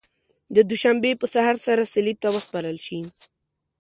[0.55, 2.99] د دوشنبې په سهار سره صلیب ته وسپارل شي.